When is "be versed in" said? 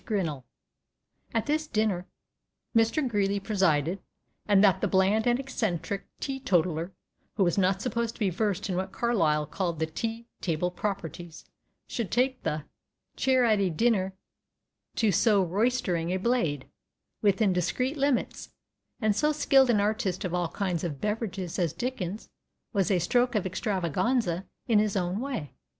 8.19-8.75